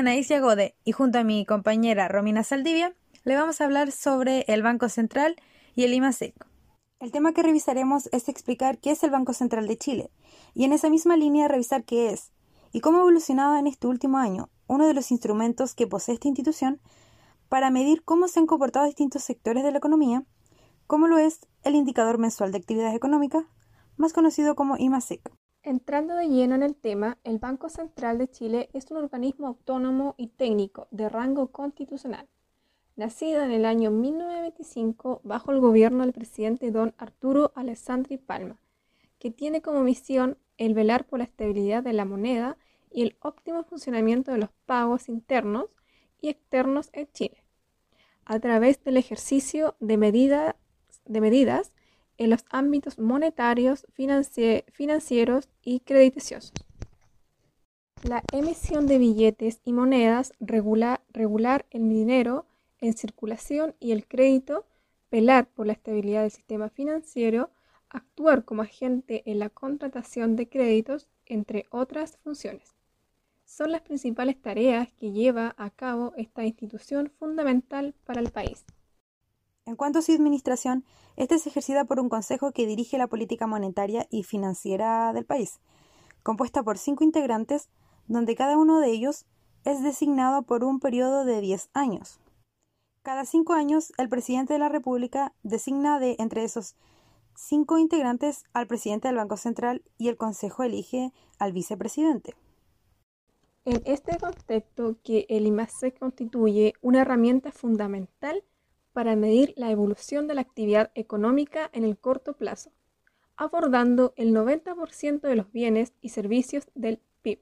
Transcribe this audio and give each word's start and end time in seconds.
Anaís 0.00 0.28
Yagode 0.28 0.74
y 0.82 0.92
junto 0.92 1.18
a 1.18 1.24
mi 1.24 1.44
compañera 1.44 2.08
Romina 2.08 2.42
Saldivia 2.42 2.94
le 3.24 3.36
vamos 3.36 3.60
a 3.60 3.66
hablar 3.66 3.92
sobre 3.92 4.46
el 4.48 4.62
Banco 4.62 4.88
Central 4.88 5.36
y 5.74 5.84
el 5.84 5.92
IMASEC. 5.92 6.34
El 7.00 7.12
tema 7.12 7.34
que 7.34 7.42
revisaremos 7.42 8.08
es 8.10 8.30
explicar 8.30 8.78
qué 8.78 8.92
es 8.92 9.02
el 9.02 9.10
Banco 9.10 9.34
Central 9.34 9.68
de 9.68 9.76
Chile 9.76 10.10
y 10.54 10.64
en 10.64 10.72
esa 10.72 10.88
misma 10.88 11.18
línea 11.18 11.48
revisar 11.48 11.84
qué 11.84 12.12
es 12.12 12.32
y 12.72 12.80
cómo 12.80 12.96
ha 12.96 13.00
evolucionado 13.02 13.58
en 13.58 13.66
este 13.66 13.88
último 13.88 14.16
año 14.16 14.48
uno 14.68 14.86
de 14.86 14.94
los 14.94 15.10
instrumentos 15.10 15.74
que 15.74 15.86
posee 15.86 16.14
esta 16.14 16.28
institución 16.28 16.80
para 17.50 17.70
medir 17.70 18.02
cómo 18.02 18.26
se 18.26 18.40
han 18.40 18.46
comportado 18.46 18.86
distintos 18.86 19.22
sectores 19.22 19.62
de 19.62 19.70
la 19.70 19.78
economía, 19.78 20.24
como 20.86 21.08
lo 21.08 21.18
es 21.18 21.40
el 21.62 21.74
indicador 21.74 22.16
mensual 22.16 22.52
de 22.52 22.58
actividad 22.58 22.94
económica, 22.94 23.44
más 23.98 24.14
conocido 24.14 24.54
como 24.54 24.78
IMASEC. 24.78 25.30
Entrando 25.62 26.14
de 26.14 26.26
lleno 26.26 26.54
en 26.54 26.62
el 26.62 26.74
tema, 26.74 27.18
el 27.22 27.38
Banco 27.38 27.68
Central 27.68 28.16
de 28.16 28.28
Chile 28.28 28.70
es 28.72 28.90
un 28.90 28.96
organismo 28.96 29.46
autónomo 29.46 30.14
y 30.16 30.28
técnico 30.28 30.88
de 30.90 31.10
rango 31.10 31.48
constitucional, 31.48 32.26
nacido 32.96 33.42
en 33.42 33.50
el 33.50 33.66
año 33.66 33.90
1925 33.90 35.20
bajo 35.22 35.52
el 35.52 35.60
gobierno 35.60 36.02
del 36.02 36.14
presidente 36.14 36.70
don 36.70 36.94
Arturo 36.96 37.52
Alessandri 37.56 38.16
Palma, 38.16 38.58
que 39.18 39.30
tiene 39.30 39.60
como 39.60 39.82
misión 39.82 40.38
el 40.56 40.72
velar 40.72 41.06
por 41.06 41.18
la 41.18 41.26
estabilidad 41.26 41.82
de 41.82 41.92
la 41.92 42.06
moneda 42.06 42.56
y 42.90 43.02
el 43.02 43.18
óptimo 43.20 43.62
funcionamiento 43.62 44.32
de 44.32 44.38
los 44.38 44.50
pagos 44.64 45.10
internos 45.10 45.66
y 46.22 46.30
externos 46.30 46.88
en 46.94 47.06
Chile, 47.12 47.44
a 48.24 48.40
través 48.40 48.82
del 48.82 48.96
ejercicio 48.96 49.76
de, 49.78 50.54
de 51.04 51.20
medidas 51.20 51.72
en 52.20 52.28
los 52.28 52.44
ámbitos 52.50 52.98
monetarios, 52.98 53.86
financieros 53.94 55.48
y 55.64 55.80
crediticiosos. 55.80 56.52
La 58.02 58.22
emisión 58.30 58.86
de 58.86 58.98
billetes 58.98 59.62
y 59.64 59.72
monedas, 59.72 60.34
regular 60.38 61.66
el 61.70 61.88
dinero 61.88 62.44
en 62.78 62.92
circulación 62.92 63.74
y 63.80 63.92
el 63.92 64.06
crédito, 64.06 64.66
velar 65.10 65.48
por 65.48 65.66
la 65.66 65.72
estabilidad 65.72 66.20
del 66.20 66.30
sistema 66.30 66.68
financiero, 66.68 67.50
actuar 67.88 68.44
como 68.44 68.60
agente 68.62 69.22
en 69.24 69.38
la 69.38 69.48
contratación 69.48 70.36
de 70.36 70.46
créditos, 70.46 71.08
entre 71.24 71.64
otras 71.70 72.18
funciones. 72.18 72.74
Son 73.46 73.72
las 73.72 73.80
principales 73.80 74.40
tareas 74.40 74.92
que 74.92 75.12
lleva 75.12 75.54
a 75.56 75.70
cabo 75.70 76.12
esta 76.18 76.44
institución 76.44 77.10
fundamental 77.18 77.94
para 78.04 78.20
el 78.20 78.30
país. 78.30 78.66
En 79.70 79.76
cuanto 79.76 80.00
a 80.00 80.02
su 80.02 80.10
administración, 80.10 80.84
esta 81.14 81.36
es 81.36 81.46
ejercida 81.46 81.84
por 81.84 82.00
un 82.00 82.08
consejo 82.08 82.50
que 82.50 82.66
dirige 82.66 82.98
la 82.98 83.06
política 83.06 83.46
monetaria 83.46 84.08
y 84.10 84.24
financiera 84.24 85.12
del 85.12 85.24
país, 85.24 85.60
compuesta 86.24 86.64
por 86.64 86.76
cinco 86.76 87.04
integrantes, 87.04 87.68
donde 88.08 88.34
cada 88.34 88.58
uno 88.58 88.80
de 88.80 88.88
ellos 88.90 89.26
es 89.64 89.80
designado 89.80 90.42
por 90.42 90.64
un 90.64 90.80
periodo 90.80 91.24
de 91.24 91.40
10 91.40 91.70
años. 91.72 92.18
Cada 93.02 93.24
cinco 93.24 93.52
años, 93.52 93.92
el 93.96 94.08
presidente 94.08 94.54
de 94.54 94.58
la 94.58 94.68
República 94.68 95.34
designa 95.44 96.00
de 96.00 96.16
entre 96.18 96.42
esos 96.42 96.74
cinco 97.36 97.78
integrantes 97.78 98.42
al 98.52 98.66
presidente 98.66 99.06
del 99.06 99.18
Banco 99.18 99.36
Central 99.36 99.84
y 99.98 100.08
el 100.08 100.16
Consejo 100.16 100.64
elige 100.64 101.12
al 101.38 101.52
vicepresidente. 101.52 102.34
En 103.64 103.80
este 103.84 104.18
contexto 104.18 104.96
que 105.04 105.26
el 105.28 105.46
IMASEC 105.46 105.96
constituye 105.96 106.74
una 106.82 107.02
herramienta 107.02 107.52
fundamental 107.52 108.42
para 108.92 109.16
medir 109.16 109.54
la 109.56 109.70
evolución 109.70 110.26
de 110.26 110.34
la 110.34 110.40
actividad 110.40 110.90
económica 110.94 111.70
en 111.72 111.84
el 111.84 111.96
corto 111.96 112.34
plazo, 112.34 112.72
abordando 113.36 114.12
el 114.16 114.34
90% 114.34 115.20
de 115.20 115.36
los 115.36 115.50
bienes 115.52 115.92
y 116.00 116.10
servicios 116.10 116.68
del 116.74 117.00
PIB, 117.22 117.40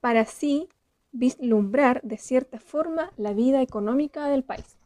para 0.00 0.20
así 0.20 0.68
vislumbrar 1.12 2.02
de 2.02 2.18
cierta 2.18 2.58
forma 2.58 3.12
la 3.16 3.32
vida 3.32 3.62
económica 3.62 4.26
del 4.28 4.44
país. 4.44 4.78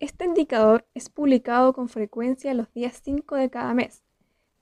Este 0.00 0.24
indicador 0.24 0.84
es 0.94 1.08
publicado 1.08 1.72
con 1.72 1.88
frecuencia 1.88 2.54
los 2.54 2.72
días 2.72 3.00
5 3.04 3.36
de 3.36 3.50
cada 3.50 3.72
mes, 3.74 4.02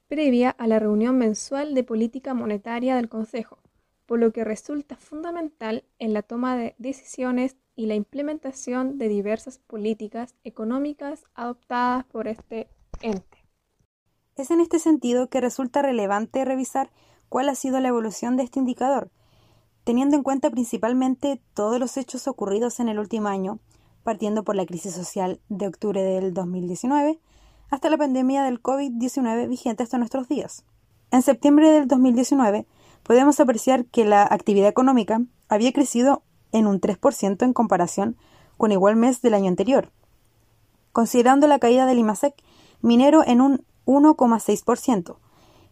previa 0.09 0.51
a 0.51 0.67
la 0.67 0.79
reunión 0.79 1.17
mensual 1.17 1.73
de 1.73 1.85
política 1.85 2.35
monetaria 2.35 2.97
del 2.97 3.09
Consejo, 3.09 3.59
por 4.07 4.19
lo 4.19 4.33
que 4.33 4.45
resulta 4.45 4.97
fundamental 4.97 5.85
en 5.99 6.13
la 6.13 6.23
toma 6.23 6.57
de 6.57 6.75
decisiones 6.79 7.57
y 7.81 7.87
la 7.87 7.95
implementación 7.95 8.99
de 8.99 9.09
diversas 9.09 9.57
políticas 9.57 10.35
económicas 10.45 11.25
adoptadas 11.35 12.05
por 12.05 12.29
este 12.29 12.69
ente. 13.01 13.47
Es 14.37 14.51
en 14.51 14.61
este 14.61 14.79
sentido 14.79 15.31
que 15.31 15.41
resulta 15.41 15.81
relevante 15.81 16.45
revisar 16.45 16.91
cuál 17.31 17.49
ha 17.49 17.55
sido 17.55 17.81
la 17.81 17.89
evolución 17.89 18.37
de 18.37 18.43
este 18.43 18.59
indicador, 18.59 19.11
teniendo 19.83 20.15
en 20.15 20.23
cuenta 20.23 20.51
principalmente 20.51 21.41
todos 21.55 21.81
los 21.81 21.97
hechos 21.97 22.29
ocurridos 22.29 22.81
en 22.81 22.91
el 22.91 22.99
último 22.99 23.29
año, 23.29 23.61
partiendo 24.03 24.45
por 24.45 24.57
la 24.57 24.67
crisis 24.67 24.93
social 24.93 25.41
de 25.49 25.67
octubre 25.67 26.03
del 26.03 26.35
2019 26.35 27.19
hasta 27.71 27.89
la 27.89 27.97
pandemia 27.97 28.43
del 28.43 28.63
COVID-19 28.63 29.49
vigente 29.49 29.85
hasta 29.85 29.97
nuestros 29.97 30.29
días. 30.29 30.67
En 31.13 31.23
septiembre 31.23 31.71
del 31.71 31.89
2019 31.89 32.67
podemos 33.05 33.41
apreciar 33.41 33.87
que 33.87 34.05
la 34.05 34.25
actividad 34.25 34.69
económica 34.69 35.23
había 35.49 35.73
crecido 35.73 36.25
en 36.53 36.67
un 36.67 36.81
3% 36.81 37.45
en 37.45 37.53
comparación 37.53 38.17
con 38.57 38.73
igual 38.73 38.97
mes 38.97 39.23
del 39.23 39.35
año 39.35 39.49
anterior. 39.49 39.91
Considerando 40.93 41.47
la 41.47 41.59
caída 41.59 41.87
del 41.87 41.99
IMASEC, 41.99 42.35
minero 42.83 43.23
en 43.27 43.41
un 43.41 43.65
1,6% 43.87 45.17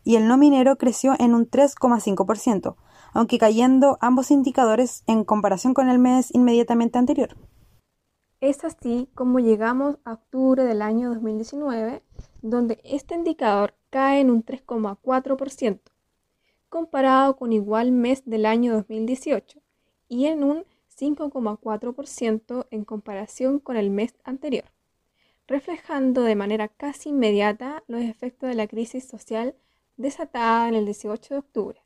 y 0.04 0.16
el 0.16 0.26
no 0.26 0.36
minero 0.36 0.78
creció 0.78 1.14
en 1.18 1.34
un 1.34 1.50
3,5%, 1.50 2.76
aunque 3.12 3.38
cayendo 3.38 3.98
ambos 4.00 4.30
indicadores 4.30 5.02
en 5.06 5.24
comparación 5.24 5.74
con 5.74 5.88
el 5.88 5.98
mes 5.98 6.34
inmediatamente 6.34 6.98
anterior. 6.98 7.36
Es 8.40 8.64
así 8.64 9.10
como 9.14 9.40
llegamos 9.40 9.98
a 10.04 10.12
octubre 10.14 10.64
del 10.64 10.80
año 10.80 11.08
2019, 11.10 12.04
donde 12.40 12.80
este 12.84 13.16
indicador 13.16 13.74
cae 13.90 14.20
en 14.20 14.30
un 14.30 14.44
3,4%, 14.44 15.80
comparado 16.68 17.36
con 17.36 17.52
igual 17.52 17.90
mes 17.90 18.22
del 18.24 18.46
año 18.46 18.74
2018, 18.74 19.60
y 20.08 20.26
en 20.26 20.44
un 20.44 20.64
5,4% 20.98 22.66
en 22.70 22.84
comparación 22.84 23.60
con 23.60 23.76
el 23.76 23.90
mes 23.90 24.14
anterior, 24.24 24.64
reflejando 25.46 26.22
de 26.22 26.34
manera 26.34 26.68
casi 26.68 27.10
inmediata 27.10 27.84
los 27.86 28.02
efectos 28.02 28.48
de 28.48 28.54
la 28.54 28.66
crisis 28.66 29.06
social 29.06 29.54
desatada 29.96 30.68
en 30.68 30.74
el 30.74 30.84
18 30.84 31.34
de 31.34 31.38
octubre. 31.38 31.82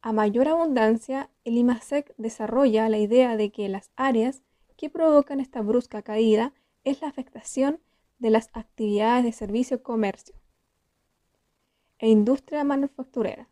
A 0.00 0.12
mayor 0.12 0.48
abundancia, 0.48 1.30
el 1.44 1.56
IMASEC 1.56 2.14
desarrolla 2.18 2.88
la 2.88 2.98
idea 2.98 3.36
de 3.36 3.50
que 3.50 3.68
las 3.68 3.90
áreas 3.96 4.42
que 4.76 4.90
provocan 4.90 5.40
esta 5.40 5.62
brusca 5.62 6.02
caída 6.02 6.52
es 6.84 7.00
la 7.00 7.08
afectación 7.08 7.80
de 8.18 8.30
las 8.30 8.50
actividades 8.52 9.24
de 9.24 9.32
servicio 9.32 9.82
comercio 9.82 10.34
e 11.98 12.10
industria 12.10 12.64
manufacturera. 12.64 13.48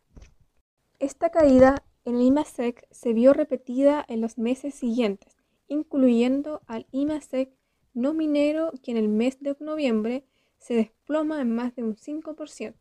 Esta 0.99 1.31
caída 1.31 1.83
el 2.05 2.21
IMASEC 2.21 2.85
se 2.91 3.13
vio 3.13 3.33
repetida 3.33 4.03
en 4.07 4.19
los 4.19 4.37
meses 4.37 4.75
siguientes, 4.75 5.37
incluyendo 5.67 6.61
al 6.67 6.85
IMASEC 6.91 7.49
no 7.93 8.13
minero 8.13 8.71
que 8.81 8.91
en 8.91 8.97
el 8.97 9.07
mes 9.07 9.39
de 9.39 9.55
noviembre 9.59 10.25
se 10.57 10.73
desploma 10.75 11.39
en 11.39 11.55
más 11.55 11.75
de 11.75 11.83
un 11.83 11.95
5%, 11.95 12.75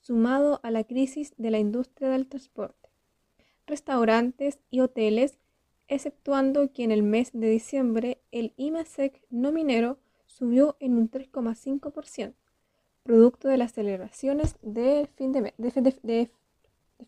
sumado 0.00 0.60
a 0.62 0.70
la 0.70 0.84
crisis 0.84 1.32
de 1.38 1.50
la 1.50 1.58
industria 1.58 2.10
del 2.10 2.28
transporte, 2.28 2.90
restaurantes 3.66 4.58
y 4.70 4.80
hoteles, 4.80 5.38
exceptuando 5.88 6.72
que 6.72 6.84
en 6.84 6.90
el 6.90 7.02
mes 7.02 7.30
de 7.32 7.48
diciembre 7.48 8.20
el 8.30 8.52
IMASEC 8.56 9.24
no 9.30 9.52
minero 9.52 9.98
subió 10.26 10.76
en 10.80 10.98
un 10.98 11.10
3,5%, 11.10 12.34
producto 13.02 13.48
de 13.48 13.56
las 13.56 13.72
celebraciones 13.72 14.56
de 14.62 15.08
fin 15.16 15.32
de, 15.32 15.54
de 15.56 15.70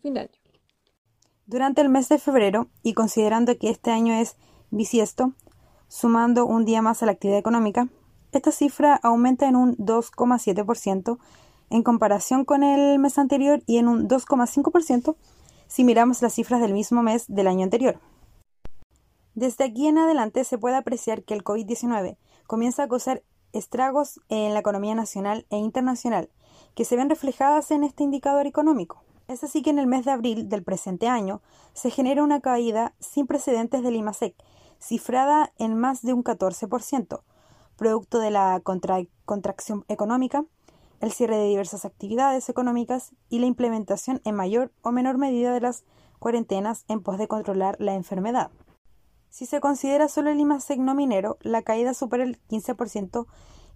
fin 0.01 0.13
de 0.15 0.19
año. 0.19 0.42
Durante 1.45 1.81
el 1.81 1.89
mes 1.89 2.07
de 2.07 2.19
febrero, 2.19 2.67
y 2.83 2.93
considerando 2.93 3.57
que 3.57 3.69
este 3.69 3.91
año 3.91 4.13
es 4.13 4.37
bisiesto, 4.71 5.33
sumando 5.89 6.45
un 6.45 6.63
día 6.63 6.81
más 6.81 7.03
a 7.03 7.05
la 7.05 7.11
actividad 7.11 7.37
económica, 7.37 7.89
esta 8.31 8.51
cifra 8.51 8.97
aumenta 9.03 9.47
en 9.49 9.57
un 9.57 9.75
2,7% 9.75 11.19
en 11.69 11.83
comparación 11.83 12.45
con 12.45 12.63
el 12.63 12.97
mes 12.97 13.17
anterior 13.17 13.61
y 13.65 13.77
en 13.77 13.89
un 13.89 14.07
2,5% 14.07 15.17
si 15.67 15.83
miramos 15.83 16.21
las 16.21 16.33
cifras 16.33 16.61
del 16.61 16.73
mismo 16.73 17.03
mes 17.03 17.25
del 17.27 17.47
año 17.47 17.63
anterior. 17.63 17.99
Desde 19.35 19.65
aquí 19.65 19.87
en 19.87 19.97
adelante 19.97 20.45
se 20.45 20.57
puede 20.57 20.77
apreciar 20.77 21.23
que 21.23 21.33
el 21.33 21.43
COVID-19 21.43 22.15
comienza 22.47 22.83
a 22.83 22.87
causar 22.87 23.21
estragos 23.51 24.21
en 24.29 24.53
la 24.53 24.61
economía 24.61 24.95
nacional 24.95 25.45
e 25.49 25.57
internacional, 25.57 26.29
que 26.73 26.85
se 26.85 26.95
ven 26.95 27.09
reflejadas 27.09 27.69
en 27.71 27.83
este 27.83 28.03
indicador 28.03 28.47
económico. 28.47 29.03
Es 29.33 29.43
así 29.43 29.63
que 29.63 29.71
en 29.71 29.79
el 29.79 29.87
mes 29.87 30.05
de 30.05 30.11
abril 30.11 30.47
del 30.47 30.61
presente 30.61 31.07
año 31.07 31.41
se 31.73 31.89
genera 31.89 32.23
una 32.23 32.39
caída 32.39 32.93
sin 32.99 33.25
precedentes 33.25 33.81
del 33.81 33.95
IMASEC, 33.95 34.35
cifrada 34.79 35.51
en 35.57 35.75
más 35.75 36.03
de 36.03 36.13
un 36.13 36.23
14%, 36.23 37.23
producto 37.75 38.19
de 38.19 38.29
la 38.29 38.61
contracción 39.25 39.85
económica, 39.87 40.45
el 40.99 41.11
cierre 41.11 41.37
de 41.37 41.47
diversas 41.47 41.83
actividades 41.83 42.47
económicas 42.47 43.15
y 43.27 43.39
la 43.39 43.47
implementación 43.47 44.21
en 44.23 44.35
mayor 44.35 44.71
o 44.83 44.91
menor 44.91 45.17
medida 45.17 45.51
de 45.51 45.61
las 45.61 45.83
cuarentenas 46.19 46.85
en 46.87 47.01
pos 47.01 47.17
de 47.17 47.27
controlar 47.27 47.75
la 47.79 47.95
enfermedad. 47.95 48.51
Si 49.29 49.47
se 49.47 49.59
considera 49.59 50.09
solo 50.09 50.29
el 50.29 50.39
IMASEC 50.39 50.77
no 50.77 50.93
minero, 50.93 51.39
la 51.41 51.63
caída 51.63 51.95
supera 51.95 52.23
el 52.23 52.39
15% 52.49 53.25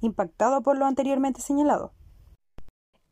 impactado 0.02 0.62
por 0.62 0.78
lo 0.78 0.86
anteriormente 0.86 1.42
señalado. 1.42 1.94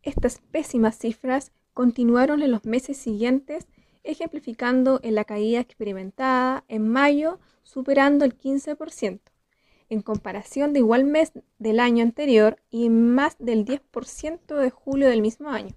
Estas 0.03 0.37
pésimas 0.51 0.99
cifras 0.99 1.51
continuaron 1.75 2.41
en 2.41 2.51
los 2.51 2.63
meses 2.63 2.95
siguientes, 2.95 3.67
ejemplificando 4.05 5.01
en 5.03 5.13
la 5.13 5.25
caída 5.25 5.59
experimentada 5.59 6.63
en 6.69 6.87
mayo, 6.87 7.37
superando 7.63 8.23
el 8.23 8.37
15%, 8.37 9.19
en 9.89 10.01
comparación 10.01 10.71
de 10.71 10.79
igual 10.79 11.03
mes 11.03 11.33
del 11.59 11.81
año 11.81 12.01
anterior 12.01 12.63
y 12.69 12.89
más 12.89 13.35
del 13.39 13.65
10% 13.65 14.55
de 14.55 14.69
julio 14.69 15.09
del 15.09 15.21
mismo 15.21 15.49
año. 15.49 15.75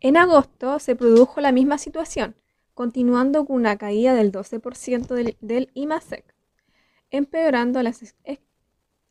En 0.00 0.16
agosto 0.16 0.78
se 0.78 0.96
produjo 0.96 1.42
la 1.42 1.52
misma 1.52 1.76
situación, 1.76 2.34
continuando 2.72 3.44
con 3.44 3.56
una 3.56 3.76
caída 3.76 4.14
del 4.14 4.32
12% 4.32 5.36
del, 5.38 5.70
IMASEC, 5.74 6.34
empeorando 7.10 7.82
las, 7.82 8.14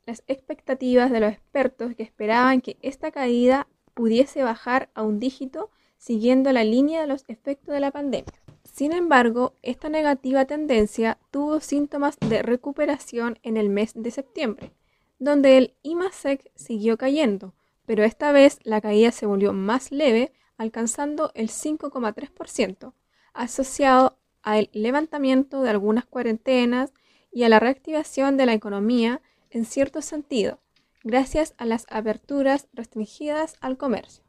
las 0.07 0.23
expectativas 0.25 1.11
de 1.11 1.19
los 1.19 1.33
expertos 1.33 1.93
que 1.93 2.01
esperaban 2.01 2.61
que 2.61 2.77
esta 2.81 3.11
caída 3.11 3.67
pudiese 3.93 4.41
bajar 4.41 4.89
a 4.95 5.03
un 5.03 5.19
dígito 5.19 5.69
siguiendo 5.99 6.51
la 6.51 6.63
línea 6.63 7.01
de 7.01 7.07
los 7.07 7.25
efectos 7.27 7.73
de 7.73 7.79
la 7.79 7.91
pandemia. 7.91 8.33
Sin 8.63 8.93
embargo, 8.93 9.53
esta 9.61 9.89
negativa 9.89 10.45
tendencia 10.45 11.19
tuvo 11.29 11.59
síntomas 11.59 12.17
de 12.19 12.41
recuperación 12.41 13.37
en 13.43 13.57
el 13.57 13.69
mes 13.69 13.91
de 13.93 14.09
septiembre, 14.09 14.71
donde 15.19 15.57
el 15.57 15.75
IMASEC 15.83 16.49
siguió 16.55 16.97
cayendo, 16.97 17.53
pero 17.85 18.03
esta 18.03 18.31
vez 18.31 18.59
la 18.63 18.79
caída 18.79 19.11
se 19.11 19.25
volvió 19.25 19.51
más 19.51 19.91
leve, 19.91 20.31
alcanzando 20.57 21.31
el 21.35 21.49
5,3%, 21.49 22.93
asociado 23.33 24.17
al 24.41 24.69
levantamiento 24.71 25.61
de 25.61 25.69
algunas 25.69 26.05
cuarentenas 26.05 26.93
y 27.31 27.43
a 27.43 27.49
la 27.49 27.59
reactivación 27.59 28.37
de 28.37 28.45
la 28.45 28.53
economía 28.53 29.21
en 29.49 29.65
cierto 29.65 30.01
sentido, 30.01 30.59
gracias 31.03 31.53
a 31.57 31.65
las 31.65 31.85
aperturas 31.89 32.67
restringidas 32.73 33.55
al 33.59 33.77
comercio. 33.77 34.28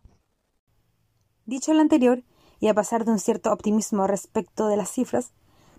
Dicho 1.46 1.72
lo 1.74 1.80
anterior, 1.80 2.22
y 2.60 2.68
a 2.68 2.74
pasar 2.74 3.04
de 3.04 3.12
un 3.12 3.18
cierto 3.18 3.52
optimismo 3.52 4.06
respecto 4.06 4.68
de 4.68 4.76
las 4.76 4.90
cifras, 4.90 5.32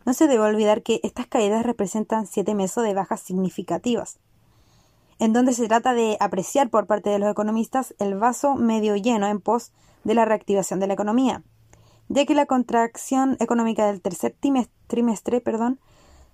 no 0.05 0.13
se 0.13 0.27
debe 0.27 0.43
olvidar 0.43 0.81
que 0.81 0.99
estas 1.03 1.27
caídas 1.27 1.63
representan 1.63 2.25
siete 2.25 2.55
meses 2.55 2.83
de 2.83 2.93
bajas 2.93 3.21
significativas, 3.21 4.19
en 5.19 5.33
donde 5.33 5.53
se 5.53 5.67
trata 5.67 5.93
de 5.93 6.17
apreciar 6.19 6.69
por 6.69 6.87
parte 6.87 7.11
de 7.11 7.19
los 7.19 7.29
economistas 7.29 7.93
el 7.99 8.15
vaso 8.15 8.55
medio 8.55 8.95
lleno 8.95 9.27
en 9.27 9.39
pos 9.39 9.71
de 10.03 10.15
la 10.15 10.25
reactivación 10.25 10.79
de 10.79 10.87
la 10.87 10.93
economía, 10.93 11.43
ya 12.09 12.25
que 12.25 12.33
la 12.33 12.47
contracción 12.47 13.37
económica 13.39 13.85
del 13.85 14.01
tercer 14.01 14.35
trimestre, 14.87 15.43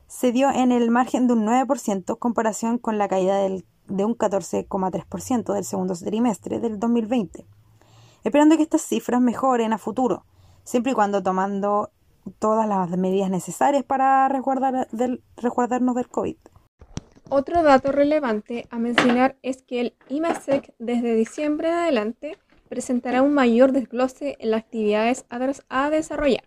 se 0.08 0.32
dio 0.32 0.50
en 0.50 0.72
el 0.72 0.90
margen 0.90 1.28
de 1.28 1.34
un 1.34 1.46
9% 1.46 2.18
comparación 2.18 2.78
con 2.78 2.98
la 2.98 3.10
caída 3.10 3.38
de 3.40 4.06
un 4.06 4.18
14,3% 4.18 5.54
del 5.54 5.66
segundo 5.66 5.94
trimestre 5.94 6.60
del 6.60 6.80
2020, 6.80 7.46
esperando 8.24 8.58
que 8.58 8.64
estas 8.64 8.82
cifras 8.82 9.22
mejoren 9.22 9.74
a 9.74 9.78
futuro, 9.78 10.26
siempre 10.64 10.92
y 10.92 10.96
cuando 10.96 11.24
tomando 11.24 11.92
todas 12.40 12.68
las 12.68 12.90
medidas 12.98 13.30
necesarias 13.30 13.84
para 13.84 14.28
resguardar 14.28 14.88
del, 14.92 15.24
resguardarnos 15.38 15.96
del 15.96 16.10
COVID. 16.10 16.38
Otro 17.30 17.64
dato 17.64 17.92
relevante 17.92 18.68
a 18.70 18.80
mencionar 18.80 19.38
es 19.42 19.62
que 19.62 19.82
el 19.82 19.96
IMASEC 20.10 20.74
desde 20.80 21.16
diciembre 21.16 21.70
en 21.70 21.76
adelante 21.76 22.38
presentará 22.70 23.22
un 23.22 23.34
mayor 23.34 23.72
desglose 23.72 24.38
en 24.40 24.52
las 24.52 24.62
actividades 24.62 25.26
a 25.70 25.90
desarrollar 25.90 26.44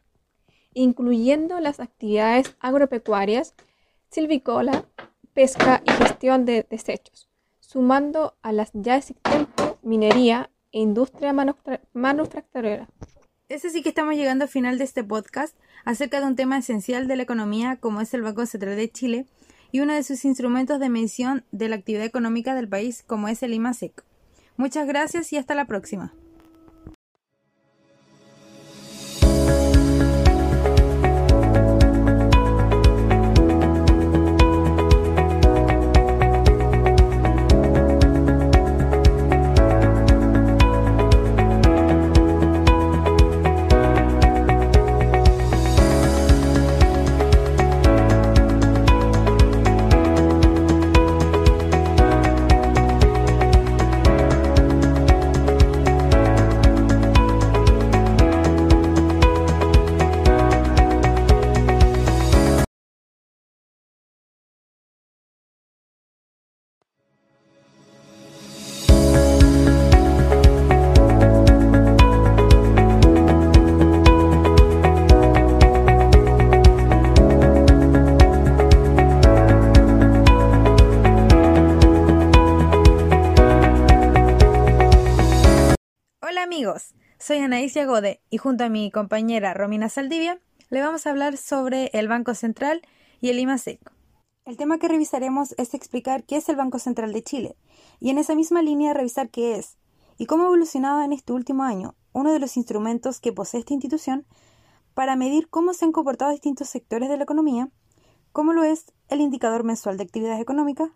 incluyendo 0.74 1.60
las 1.60 1.80
actividades 1.80 2.56
agropecuarias, 2.60 3.54
silvícola, 4.10 4.84
pesca 5.34 5.82
y 5.84 5.90
gestión 5.90 6.44
de 6.44 6.66
desechos, 6.68 7.28
sumando 7.60 8.34
a 8.42 8.52
las 8.52 8.70
ya 8.72 8.96
existentes 8.96 9.74
minería 9.82 10.50
industria 10.72 11.32
manufacturera. 11.92 12.88
Es 13.48 13.64
así 13.64 13.82
que 13.82 13.88
estamos 13.88 14.14
llegando 14.14 14.44
al 14.44 14.50
final 14.50 14.78
de 14.78 14.84
este 14.84 15.02
podcast 15.02 15.56
acerca 15.84 16.20
de 16.20 16.26
un 16.26 16.36
tema 16.36 16.58
esencial 16.58 17.08
de 17.08 17.16
la 17.16 17.24
economía 17.24 17.76
como 17.76 18.00
es 18.00 18.14
el 18.14 18.22
Banco 18.22 18.46
Central 18.46 18.76
de 18.76 18.90
Chile 18.90 19.26
y 19.72 19.80
uno 19.80 19.94
de 19.94 20.02
sus 20.02 20.24
instrumentos 20.24 20.78
de 20.78 20.88
medición 20.88 21.44
de 21.50 21.68
la 21.68 21.76
actividad 21.76 22.04
económica 22.04 22.54
del 22.54 22.68
país 22.68 23.02
como 23.06 23.28
es 23.28 23.42
el 23.42 23.54
IMASEC. 23.54 24.04
Muchas 24.56 24.86
gracias 24.86 25.32
y 25.32 25.36
hasta 25.36 25.54
la 25.54 25.66
próxima. 25.66 26.12
Soy 87.30 87.38
Anaís 87.38 87.74
Yagode 87.74 88.20
y 88.28 88.38
junto 88.38 88.64
a 88.64 88.68
mi 88.68 88.90
compañera 88.90 89.54
Romina 89.54 89.88
Saldivia 89.88 90.40
le 90.68 90.80
vamos 90.80 91.06
a 91.06 91.10
hablar 91.10 91.36
sobre 91.36 91.88
el 91.92 92.08
Banco 92.08 92.34
Central 92.34 92.82
y 93.20 93.28
el 93.28 93.38
IMASEC. 93.38 93.78
El 94.46 94.56
tema 94.56 94.80
que 94.80 94.88
revisaremos 94.88 95.54
es 95.56 95.72
explicar 95.74 96.24
qué 96.24 96.38
es 96.38 96.48
el 96.48 96.56
Banco 96.56 96.80
Central 96.80 97.12
de 97.12 97.22
Chile 97.22 97.56
y 98.00 98.10
en 98.10 98.18
esa 98.18 98.34
misma 98.34 98.62
línea 98.62 98.94
revisar 98.94 99.30
qué 99.30 99.54
es 99.54 99.76
y 100.18 100.26
cómo 100.26 100.42
ha 100.42 100.46
evolucionado 100.46 101.02
en 101.02 101.12
este 101.12 101.32
último 101.32 101.62
año 101.62 101.94
uno 102.12 102.32
de 102.32 102.40
los 102.40 102.56
instrumentos 102.56 103.20
que 103.20 103.32
posee 103.32 103.60
esta 103.60 103.74
institución 103.74 104.26
para 104.94 105.14
medir 105.14 105.48
cómo 105.48 105.72
se 105.72 105.84
han 105.84 105.92
comportado 105.92 106.32
distintos 106.32 106.68
sectores 106.68 107.08
de 107.08 107.16
la 107.16 107.22
economía, 107.22 107.68
como 108.32 108.52
lo 108.52 108.64
es 108.64 108.92
el 109.08 109.20
indicador 109.20 109.62
mensual 109.62 109.98
de 109.98 110.02
actividades 110.02 110.40
económicas, 110.40 110.90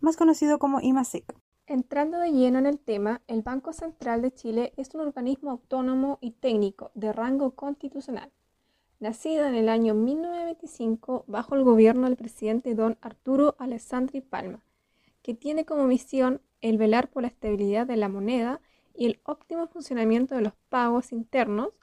más 0.00 0.18
conocido 0.18 0.58
como 0.58 0.82
IMASEC. 0.82 1.34
Entrando 1.70 2.18
de 2.18 2.32
lleno 2.32 2.58
en 2.58 2.64
el 2.64 2.78
tema, 2.78 3.20
el 3.26 3.42
Banco 3.42 3.74
Central 3.74 4.22
de 4.22 4.32
Chile 4.32 4.72
es 4.78 4.94
un 4.94 5.02
organismo 5.02 5.50
autónomo 5.50 6.16
y 6.22 6.30
técnico 6.30 6.90
de 6.94 7.12
rango 7.12 7.50
constitucional, 7.50 8.32
nacido 9.00 9.44
en 9.44 9.54
el 9.54 9.68
año 9.68 9.92
1925 9.92 11.24
bajo 11.26 11.56
el 11.56 11.64
gobierno 11.64 12.06
del 12.06 12.16
presidente 12.16 12.74
don 12.74 12.96
Arturo 13.02 13.54
Alessandri 13.58 14.22
Palma, 14.22 14.62
que 15.20 15.34
tiene 15.34 15.66
como 15.66 15.84
misión 15.84 16.40
el 16.62 16.78
velar 16.78 17.10
por 17.10 17.20
la 17.20 17.28
estabilidad 17.28 17.86
de 17.86 17.98
la 17.98 18.08
moneda 18.08 18.62
y 18.94 19.04
el 19.04 19.20
óptimo 19.24 19.66
funcionamiento 19.66 20.36
de 20.36 20.40
los 20.40 20.54
pagos 20.70 21.12
internos 21.12 21.74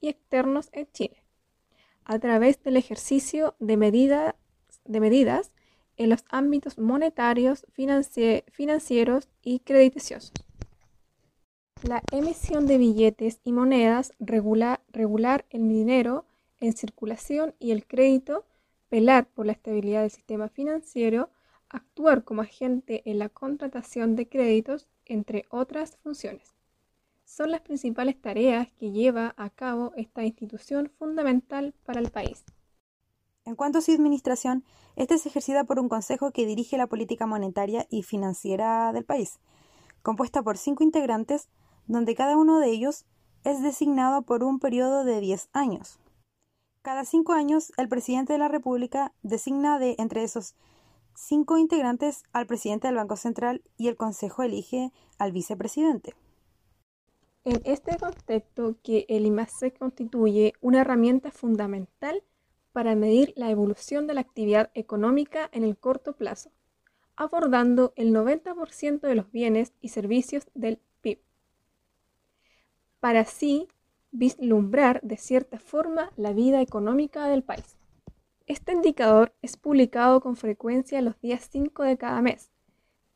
y 0.00 0.08
externos 0.08 0.70
en 0.72 0.90
Chile, 0.90 1.22
a 2.06 2.18
través 2.18 2.62
del 2.62 2.78
ejercicio 2.78 3.56
de, 3.58 3.76
de 4.86 5.00
medidas 5.00 5.52
en 5.96 6.10
los 6.10 6.24
ámbitos 6.28 6.78
monetarios, 6.78 7.66
financieros 7.72 9.28
y 9.42 9.60
crediticiosos. 9.60 10.32
La 11.82 12.02
emisión 12.12 12.66
de 12.66 12.78
billetes 12.78 13.40
y 13.44 13.52
monedas, 13.52 14.14
regular 14.18 15.44
el 15.50 15.68
dinero 15.68 16.24
en 16.58 16.72
circulación 16.72 17.54
y 17.58 17.72
el 17.72 17.86
crédito, 17.86 18.46
velar 18.90 19.26
por 19.26 19.44
la 19.46 19.52
estabilidad 19.52 20.02
del 20.02 20.10
sistema 20.10 20.48
financiero, 20.48 21.28
actuar 21.68 22.24
como 22.24 22.42
agente 22.42 23.02
en 23.04 23.18
la 23.18 23.28
contratación 23.28 24.16
de 24.16 24.28
créditos, 24.28 24.88
entre 25.04 25.44
otras 25.50 25.96
funciones. 26.02 26.54
Son 27.24 27.50
las 27.50 27.60
principales 27.62 28.20
tareas 28.20 28.68
que 28.78 28.92
lleva 28.92 29.34
a 29.36 29.50
cabo 29.50 29.92
esta 29.96 30.24
institución 30.24 30.90
fundamental 30.98 31.74
para 31.84 32.00
el 32.00 32.10
país. 32.10 32.44
En 33.46 33.56
cuanto 33.56 33.78
a 33.78 33.80
su 33.82 33.92
administración, 33.92 34.64
esta 34.96 35.14
es 35.14 35.26
ejercida 35.26 35.64
por 35.64 35.78
un 35.78 35.90
consejo 35.90 36.30
que 36.30 36.46
dirige 36.46 36.78
la 36.78 36.86
política 36.86 37.26
monetaria 37.26 37.86
y 37.90 38.02
financiera 38.02 38.90
del 38.92 39.04
país, 39.04 39.38
compuesta 40.02 40.42
por 40.42 40.56
cinco 40.56 40.82
integrantes, 40.82 41.48
donde 41.86 42.14
cada 42.14 42.38
uno 42.38 42.58
de 42.58 42.70
ellos 42.70 43.04
es 43.44 43.62
designado 43.62 44.22
por 44.22 44.42
un 44.42 44.58
periodo 44.60 45.04
de 45.04 45.20
10 45.20 45.50
años. 45.52 45.98
Cada 46.80 47.04
cinco 47.04 47.32
años, 47.34 47.72
el 47.76 47.88
presidente 47.88 48.32
de 48.32 48.38
la 48.38 48.48
República 48.48 49.12
designa 49.22 49.78
de 49.78 49.96
entre 49.98 50.22
esos 50.22 50.54
cinco 51.14 51.58
integrantes 51.58 52.22
al 52.32 52.46
presidente 52.46 52.88
del 52.88 52.96
Banco 52.96 53.16
Central 53.16 53.62
y 53.76 53.88
el 53.88 53.96
Consejo 53.96 54.42
elige 54.42 54.90
al 55.18 55.32
vicepresidente. 55.32 56.14
En 57.44 57.60
este 57.64 57.98
contexto 57.98 58.76
que 58.82 59.04
el 59.08 59.26
IMASEC 59.26 59.78
constituye 59.78 60.54
una 60.62 60.80
herramienta 60.80 61.30
fundamental 61.30 62.22
para 62.74 62.96
medir 62.96 63.32
la 63.36 63.50
evolución 63.50 64.08
de 64.08 64.14
la 64.14 64.20
actividad 64.20 64.72
económica 64.74 65.48
en 65.52 65.62
el 65.62 65.76
corto 65.76 66.16
plazo, 66.16 66.50
abordando 67.14 67.92
el 67.94 68.12
90% 68.12 68.98
de 68.98 69.14
los 69.14 69.30
bienes 69.30 69.72
y 69.80 69.90
servicios 69.90 70.48
del 70.54 70.80
PIB. 71.00 71.20
Para 72.98 73.20
así 73.20 73.68
vislumbrar 74.10 75.00
de 75.02 75.16
cierta 75.18 75.60
forma 75.60 76.10
la 76.16 76.32
vida 76.32 76.60
económica 76.60 77.28
del 77.28 77.44
país. 77.44 77.76
Este 78.48 78.72
indicador 78.72 79.32
es 79.40 79.56
publicado 79.56 80.20
con 80.20 80.34
frecuencia 80.34 81.00
los 81.00 81.20
días 81.20 81.48
5 81.52 81.84
de 81.84 81.96
cada 81.96 82.22
mes, 82.22 82.50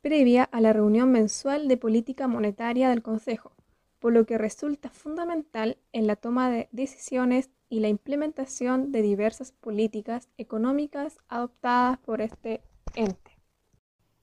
previa 0.03 0.45
a 0.45 0.61
la 0.61 0.73
reunión 0.73 1.11
mensual 1.11 1.67
de 1.67 1.77
política 1.77 2.29
monetaria 2.29 2.91
del 2.91 3.03
Consejo, 3.03 3.51
por 3.99 4.13
lo 4.13 4.25
que 4.25 4.39
resulta 4.39 4.89
fundamental 4.91 5.79
en 5.91 6.07
la 6.07 6.15
toma 6.15 6.49
de 6.49 6.69
decisiones 6.71 7.51
y 7.69 7.81
la 7.81 7.89
implementación 7.89 8.93
de 8.93 9.03
diversas 9.03 9.53
políticas 9.53 10.29
económicas 10.39 11.19
adoptadas 11.29 11.99
por 11.99 12.21
este 12.21 12.63
ente. 12.95 13.39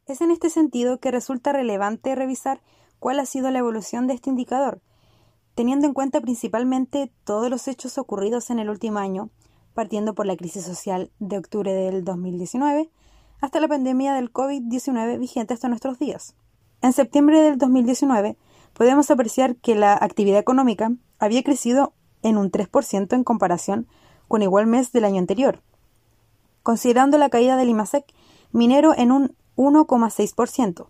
Es 0.08 0.22
en 0.22 0.32
este 0.32 0.50
sentido 0.50 1.00
que 1.00 1.12
resulta 1.12 1.52
relevante 1.52 2.16
revisar 2.16 2.62
cuál 3.00 3.20
ha 3.20 3.26
sido 3.26 3.52
la 3.52 3.60
evolución 3.60 4.08
de 4.08 4.14
este 4.14 4.30
indicador, 4.30 4.82
teniendo 5.56 5.88
en 5.88 5.94
cuenta 5.94 6.22
principalmente 6.22 7.12
todos 7.24 7.50
los 7.50 7.68
hechos 7.68 7.98
ocurridos 7.98 8.50
en 8.50 8.60
el 8.60 8.70
último 8.70 9.00
año, 9.00 9.30
partiendo 9.74 10.14
por 10.16 10.26
la 10.26 10.38
crisis 10.38 10.64
social 10.64 11.12
de 11.20 11.38
octubre 11.38 11.74
del 11.74 12.04
2019 12.04 12.92
hasta 13.42 13.60
la 13.60 13.68
pandemia 13.68 14.14
del 14.14 14.32
COVID-19 14.32 15.20
vigente 15.20 15.54
hasta 15.54 15.68
nuestros 15.68 16.00
días. 16.00 16.36
En 16.82 16.94
septiembre 16.94 17.42
del 17.42 17.58
2019 17.58 18.38
podemos 18.74 19.10
apreciar 19.12 19.56
que 19.56 19.76
la 19.76 19.94
actividad 19.94 20.40
económica 20.40 20.92
había 21.20 21.44
crecido 21.44 21.94
en 22.26 22.38
un 22.38 22.52
3% 22.52 23.14
en 23.14 23.24
comparación 23.24 23.88
con 24.28 24.42
igual 24.42 24.68
mes 24.68 24.92
del 24.92 25.06
año 25.06 25.20
anterior. 25.20 25.62
Considerando 26.64 27.18
la 27.18 27.30
caída 27.30 27.56
del 27.56 27.70
IMASEC 27.70 28.06
minero 28.52 28.94
en 28.98 29.12
un 29.12 29.36
1,6% 29.56 30.88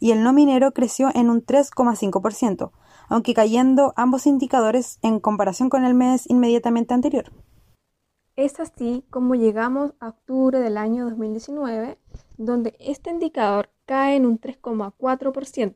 y 0.00 0.12
el 0.12 0.22
no 0.22 0.32
minero 0.32 0.72
creció 0.72 1.10
en 1.14 1.28
un 1.28 1.44
3,5%, 1.44 2.70
aunque 3.08 3.34
cayendo 3.34 3.92
ambos 3.96 4.26
indicadores 4.26 4.98
en 5.02 5.18
comparación 5.18 5.68
con 5.70 5.84
el 5.84 5.94
mes 5.94 6.28
inmediatamente 6.30 6.94
anterior. 6.94 7.32
Es 8.36 8.60
así 8.60 9.04
como 9.10 9.34
llegamos 9.34 9.94
a 9.98 10.10
octubre 10.10 10.60
del 10.60 10.76
año 10.76 11.06
2019, 11.06 11.98
donde 12.36 12.76
este 12.78 13.10
indicador 13.10 13.70
cae 13.84 14.14
en 14.14 14.26
un 14.26 14.38
3,4%, 14.38 15.74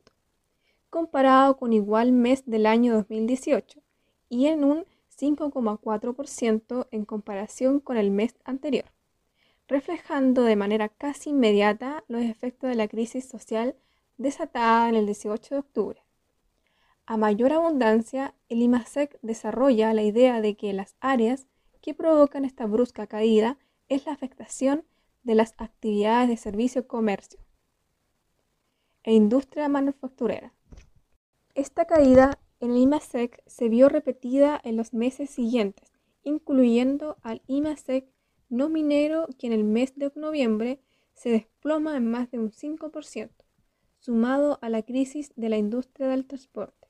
comparado 0.89 1.57
con 1.57 1.73
igual 1.73 2.13
mes 2.13 2.43
del 2.45 2.65
año 2.65 2.93
2018, 2.93 3.81
y 4.29 4.45
en 4.47 4.63
un 4.63 4.85
5,4% 5.17 6.87
en 6.91 7.05
comparación 7.05 7.79
con 7.79 7.97
el 7.97 8.11
mes 8.11 8.35
anterior, 8.43 8.85
reflejando 9.67 10.43
de 10.43 10.55
manera 10.55 10.89
casi 10.89 11.31
inmediata 11.31 12.03
los 12.07 12.21
efectos 12.23 12.69
de 12.69 12.75
la 12.75 12.87
crisis 12.87 13.27
social 13.27 13.75
desatada 14.17 14.89
en 14.89 14.95
el 14.95 15.05
18 15.05 15.55
de 15.55 15.59
octubre. 15.59 16.03
A 17.05 17.17
mayor 17.17 17.51
abundancia, 17.51 18.33
el 18.47 18.61
IMASEC 18.61 19.19
desarrolla 19.21 19.93
la 19.93 20.03
idea 20.03 20.39
de 20.41 20.55
que 20.55 20.71
las 20.71 20.95
áreas 21.01 21.47
que 21.81 21.93
provocan 21.93 22.45
esta 22.45 22.65
brusca 22.65 23.07
caída 23.07 23.57
es 23.89 24.05
la 24.05 24.13
afectación 24.13 24.85
de 25.23 25.35
las 25.35 25.53
actividades 25.57 26.29
de 26.29 26.37
servicio 26.37 26.87
comercio 26.87 27.39
e 29.03 29.13
industria 29.13 29.67
manufacturera. 29.67 30.53
Esta 31.55 31.85
caída 31.85 32.39
el 32.63 32.77
IMASEC 32.77 33.43
se 33.45 33.69
vio 33.69 33.89
repetida 33.89 34.59
en 34.63 34.77
los 34.77 34.93
meses 34.93 35.29
siguientes, 35.29 35.91
incluyendo 36.23 37.17
al 37.21 37.41
IMASEC 37.47 38.05
no 38.49 38.69
minero 38.69 39.27
que 39.37 39.47
en 39.47 39.53
el 39.53 39.63
mes 39.63 39.95
de 39.95 40.11
noviembre 40.15 40.79
se 41.13 41.29
desploma 41.29 41.97
en 41.97 42.09
más 42.09 42.31
de 42.31 42.39
un 42.39 42.51
5%, 42.51 43.29
sumado 43.99 44.59
a 44.61 44.69
la 44.69 44.81
crisis 44.83 45.31
de 45.35 45.49
la 45.49 45.57
industria 45.57 46.07
del 46.07 46.25
transporte 46.25 46.83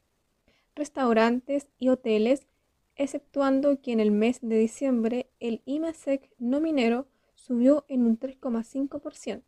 restaurantes 0.76 1.68
y 1.80 1.90
hoteles, 1.90 2.48
exceptuando 2.96 3.82
que 3.82 3.92
en 3.92 4.00
el 4.00 4.12
mes 4.12 4.40
de 4.42 4.58
diciembre 4.58 5.30
el 5.40 5.62
IMASEC 5.66 6.30
no 6.38 6.60
minero 6.60 7.08
subió 7.36 7.86
en 7.88 8.06
un 8.06 8.20
3,5%, 8.20 9.42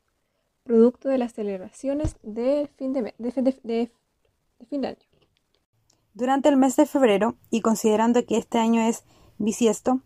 producto 0.63 1.09
de 1.09 1.17
las 1.17 1.33
celebraciones 1.33 2.17
de 2.23 2.67
fin 2.75 2.93
de, 2.93 3.13
de 3.17 3.31
fin 4.67 4.81
de 4.81 4.87
año. 4.87 5.14
Durante 6.15 6.47
el 6.47 6.55
mes 6.55 6.77
de 6.77 6.85
febrero, 6.85 7.35
y 7.51 7.59
considerando 7.59 8.25
que 8.25 8.37
este 8.37 8.57
año 8.57 8.79
es 8.79 9.03
bisiesto, 9.37 9.99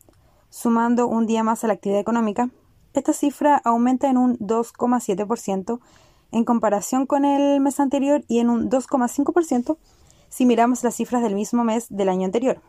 sumando 0.50 1.06
un 1.06 1.28
día 1.28 1.44
más 1.44 1.64
a 1.64 1.68
la 1.68 1.74
actividad 1.74 2.00
económica, 2.00 2.50
esta 2.96 3.14
cifra 3.14 3.62
aumenta 3.64 4.10
en 4.10 4.18
un 4.18 4.36
2,7% 4.40 5.80
en 6.32 6.46
comparación 6.46 7.06
con 7.06 7.26
el 7.26 7.60
mes 7.60 7.80
anterior 7.80 8.24
y 8.28 8.40
en 8.40 8.50
un 8.50 8.72
2,5% 8.72 9.78
si 10.30 10.48
miramos 10.48 10.84
las 10.84 10.96
cifras 10.96 11.22
del 11.22 11.36
mismo 11.36 11.64
mes 11.64 11.86
del 11.92 12.10
año 12.10 12.26
anterior. 12.26 12.60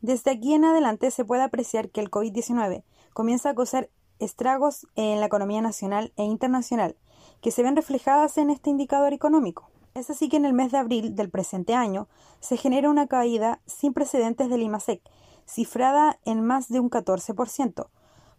Desde 0.00 0.30
aquí 0.30 0.54
en 0.54 0.66
adelante 0.66 1.10
se 1.10 1.24
puede 1.24 1.42
apreciar 1.42 1.90
que 1.90 2.00
el 2.00 2.12
COVID-19 2.12 2.84
comienza 3.12 3.50
a 3.50 3.54
causar 3.56 3.90
estragos 4.20 4.86
en 4.94 5.18
la 5.18 5.26
economía 5.26 5.62
nacional 5.62 6.12
e 6.14 6.22
internacional, 6.22 6.94
que 7.40 7.50
se 7.50 7.64
ven 7.64 7.74
reflejadas 7.74 8.38
en 8.38 8.50
este 8.50 8.70
indicador 8.70 9.12
económico. 9.12 9.68
Es 9.94 10.10
así 10.10 10.28
que 10.28 10.36
en 10.36 10.44
el 10.44 10.52
mes 10.52 10.72
de 10.72 10.78
abril 10.78 11.14
del 11.14 11.30
presente 11.30 11.74
año 11.74 12.08
se 12.40 12.56
genera 12.56 12.90
una 12.90 13.06
caída 13.06 13.60
sin 13.66 13.92
precedentes 13.92 14.50
del 14.50 14.62
IMASEC, 14.62 15.00
cifrada 15.46 16.18
en 16.24 16.44
más 16.44 16.68
de 16.68 16.80
un 16.80 16.90
14%, 16.90 17.88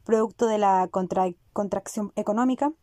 producto 0.03 0.47
de 0.47 0.57
la 0.57 0.89
contracción 1.53 2.11
económica 2.15 2.73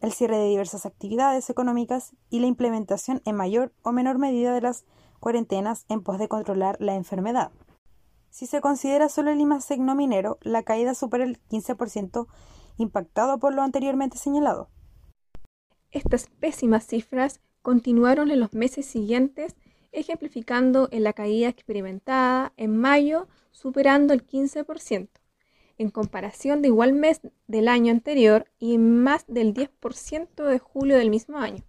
el 0.00 0.12
cierre 0.12 0.38
de 0.38 0.48
diversas 0.48 0.86
actividades 0.86 1.50
económicas 1.50 2.14
y 2.30 2.40
la 2.40 2.46
implementación 2.46 3.20
en 3.24 3.36
mayor 3.36 3.72
o 3.82 3.92
menor 3.92 4.18
medida 4.18 4.52
de 4.52 4.60
las 4.60 4.84
cuarentenas 5.20 5.84
en 5.88 6.02
pos 6.02 6.18
de 6.18 6.28
controlar 6.28 6.76
la 6.80 6.94
enfermedad. 6.94 7.50
Si 8.30 8.46
se 8.46 8.60
considera 8.60 9.08
solo 9.08 9.30
el 9.30 9.40
IMASEC 9.40 9.80
no 9.80 9.94
minero, 9.94 10.38
la 10.42 10.62
caída 10.62 10.94
supera 10.94 11.24
el 11.24 11.40
15% 11.48 12.26
impactado 12.76 13.38
por 13.38 13.54
lo 13.54 13.62
anteriormente 13.62 14.18
señalado. 14.18 14.68
Estas 15.90 16.26
pésimas 16.26 16.86
cifras 16.86 17.40
continuaron 17.68 18.30
en 18.30 18.40
los 18.40 18.54
meses 18.54 18.86
siguientes, 18.86 19.54
ejemplificando 19.92 20.88
en 20.90 21.04
la 21.04 21.12
caída 21.12 21.50
experimentada 21.50 22.54
en 22.56 22.78
mayo, 22.78 23.28
superando 23.50 24.14
el 24.14 24.26
15% 24.26 25.10
en 25.76 25.90
comparación 25.90 26.62
de 26.62 26.68
igual 26.68 26.94
mes 26.94 27.20
del 27.46 27.68
año 27.68 27.92
anterior 27.92 28.46
y 28.58 28.78
más 28.78 29.26
del 29.28 29.52
10% 29.52 30.44
de 30.44 30.58
julio 30.58 30.96
del 30.96 31.10
mismo 31.10 31.36
año. 31.36 31.62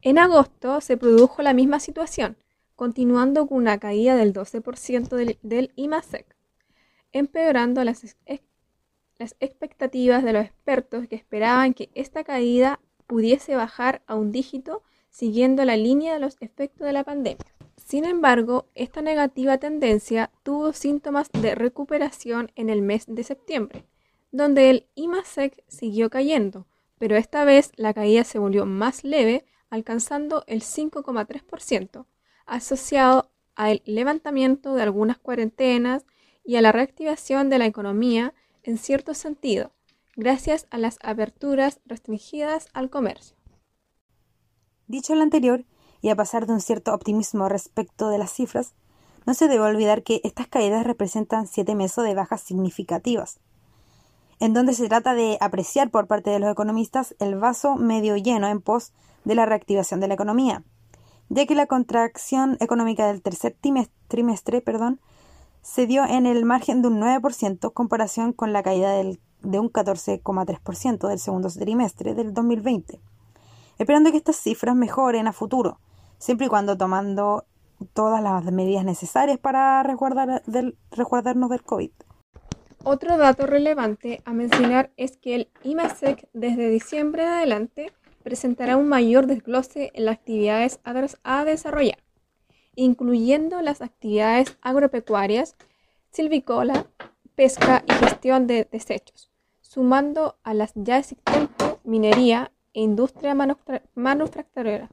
En 0.00 0.20
agosto 0.20 0.80
se 0.80 0.96
produjo 0.96 1.42
la 1.42 1.54
misma 1.54 1.80
situación, 1.80 2.36
continuando 2.76 3.48
con 3.48 3.58
una 3.58 3.78
caída 3.78 4.14
del 4.14 4.32
12% 4.32 5.08
del, 5.16 5.40
del 5.42 5.72
IMASEC, 5.74 6.36
empeorando 7.10 7.82
las, 7.82 8.16
las 9.18 9.34
expectativas 9.40 10.22
de 10.22 10.34
los 10.34 10.44
expertos 10.44 11.08
que 11.08 11.16
esperaban 11.16 11.74
que 11.74 11.90
esta 11.96 12.22
caída 12.22 12.78
pudiese 13.08 13.56
bajar 13.56 14.02
a 14.06 14.14
un 14.14 14.30
dígito 14.30 14.84
siguiendo 15.16 15.64
la 15.64 15.78
línea 15.78 16.12
de 16.12 16.20
los 16.20 16.36
efectos 16.40 16.86
de 16.86 16.92
la 16.92 17.02
pandemia. 17.02 17.46
Sin 17.82 18.04
embargo, 18.04 18.66
esta 18.74 19.00
negativa 19.00 19.56
tendencia 19.56 20.30
tuvo 20.42 20.74
síntomas 20.74 21.30
de 21.32 21.54
recuperación 21.54 22.52
en 22.54 22.68
el 22.68 22.82
mes 22.82 23.06
de 23.08 23.24
septiembre, 23.24 23.86
donde 24.30 24.68
el 24.68 24.86
IMASEC 24.94 25.64
siguió 25.68 26.10
cayendo, 26.10 26.66
pero 26.98 27.16
esta 27.16 27.46
vez 27.46 27.72
la 27.76 27.94
caída 27.94 28.24
se 28.24 28.38
volvió 28.38 28.66
más 28.66 29.04
leve, 29.04 29.46
alcanzando 29.70 30.44
el 30.46 30.60
5,3%, 30.60 32.04
asociado 32.44 33.30
al 33.54 33.80
levantamiento 33.86 34.74
de 34.74 34.82
algunas 34.82 35.16
cuarentenas 35.16 36.04
y 36.44 36.56
a 36.56 36.60
la 36.60 36.72
reactivación 36.72 37.48
de 37.48 37.56
la 37.56 37.64
economía 37.64 38.34
en 38.64 38.76
cierto 38.76 39.14
sentido, 39.14 39.72
gracias 40.14 40.66
a 40.68 40.76
las 40.76 40.98
aperturas 41.02 41.80
restringidas 41.86 42.68
al 42.74 42.90
comercio. 42.90 43.35
Dicho 44.88 45.14
lo 45.14 45.22
anterior, 45.22 45.64
y 46.00 46.10
a 46.10 46.16
pasar 46.16 46.46
de 46.46 46.52
un 46.52 46.60
cierto 46.60 46.94
optimismo 46.94 47.48
respecto 47.48 48.08
de 48.08 48.18
las 48.18 48.30
cifras, 48.30 48.74
no 49.26 49.34
se 49.34 49.48
debe 49.48 49.64
olvidar 49.64 50.04
que 50.04 50.20
estas 50.22 50.46
caídas 50.46 50.86
representan 50.86 51.48
siete 51.48 51.74
meses 51.74 52.04
de 52.04 52.14
bajas 52.14 52.40
significativas, 52.40 53.40
en 54.38 54.54
donde 54.54 54.74
se 54.74 54.88
trata 54.88 55.14
de 55.14 55.38
apreciar 55.40 55.90
por 55.90 56.06
parte 56.06 56.30
de 56.30 56.38
los 56.38 56.52
economistas 56.52 57.16
el 57.18 57.34
vaso 57.34 57.74
medio 57.74 58.16
lleno 58.16 58.46
en 58.46 58.60
pos 58.60 58.92
de 59.24 59.34
la 59.34 59.46
reactivación 59.46 59.98
de 59.98 60.08
la 60.08 60.14
economía, 60.14 60.62
ya 61.28 61.46
que 61.46 61.56
la 61.56 61.66
contracción 61.66 62.56
económica 62.60 63.08
del 63.08 63.22
tercer 63.22 63.56
trimestre, 64.06 64.60
perdón, 64.60 65.00
se 65.62 65.88
dio 65.88 66.04
en 66.04 66.26
el 66.26 66.44
margen 66.44 66.80
de 66.80 66.88
un 66.88 67.00
9% 67.00 67.72
comparación 67.72 68.32
con 68.32 68.52
la 68.52 68.62
caída 68.62 68.92
de 68.92 69.58
un 69.58 69.72
14,3% 69.72 71.08
del 71.08 71.18
segundo 71.18 71.48
trimestre 71.48 72.14
del 72.14 72.32
2020, 72.32 73.00
esperando 73.78 74.10
que 74.10 74.16
estas 74.16 74.36
cifras 74.36 74.74
mejoren 74.74 75.26
a 75.26 75.32
futuro, 75.32 75.80
siempre 76.18 76.46
y 76.46 76.48
cuando 76.48 76.76
tomando 76.76 77.44
todas 77.92 78.22
las 78.22 78.44
medidas 78.52 78.84
necesarias 78.84 79.38
para 79.38 79.82
resguardar 79.82 80.42
del, 80.46 80.76
resguardarnos 80.90 81.50
del 81.50 81.62
COVID. 81.62 81.90
Otro 82.84 83.18
dato 83.18 83.46
relevante 83.46 84.22
a 84.24 84.32
mencionar 84.32 84.92
es 84.96 85.16
que 85.16 85.34
el 85.34 85.48
IMASEC 85.64 86.28
desde 86.32 86.70
diciembre 86.70 87.24
adelante 87.24 87.92
presentará 88.22 88.76
un 88.76 88.88
mayor 88.88 89.26
desglose 89.26 89.90
en 89.94 90.04
las 90.04 90.18
actividades 90.18 90.80
a 91.24 91.44
desarrollar, 91.44 91.98
incluyendo 92.74 93.60
las 93.60 93.82
actividades 93.82 94.56
agropecuarias, 94.62 95.56
silvícola, 96.10 96.86
pesca 97.34 97.84
y 97.86 97.92
gestión 97.92 98.46
de 98.46 98.68
desechos, 98.70 99.30
sumando 99.60 100.38
a 100.42 100.54
las 100.54 100.72
ya 100.74 100.98
existentes 100.98 101.76
minería 101.84 102.52
industria 102.82 103.34
manufacturera. 103.94 104.90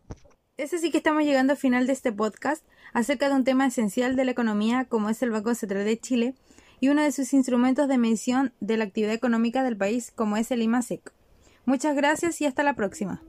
Es 0.56 0.74
así 0.74 0.92
que 0.92 0.98
estamos 0.98 1.24
llegando 1.24 1.54
al 1.54 1.58
final 1.58 1.88
de 1.88 1.94
este 1.94 2.12
podcast 2.12 2.66
acerca 2.94 3.28
de 3.28 3.36
un 3.36 3.44
tema 3.44 3.68
esencial 3.68 4.16
de 4.16 4.26
la 4.26 4.32
economía 4.32 4.86
como 4.86 5.10
es 5.10 5.22
el 5.22 5.32
Banco 5.32 5.54
Central 5.56 5.84
de 5.84 6.00
Chile 6.00 6.36
y 6.80 6.90
uno 6.90 7.02
de 7.02 7.12
sus 7.12 7.34
instrumentos 7.34 7.88
de 7.88 7.98
medición 7.98 8.54
de 8.60 8.78
la 8.78 8.86
actividad 8.86 9.14
económica 9.14 9.64
del 9.64 9.78
país 9.78 10.12
como 10.12 10.38
es 10.38 10.52
el 10.52 10.62
IMASEC. 10.62 11.12
Muchas 11.66 11.96
gracias 11.96 12.40
y 12.42 12.46
hasta 12.46 12.64
la 12.64 12.76
próxima. 12.76 13.22